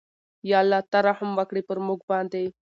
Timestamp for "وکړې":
1.39-1.61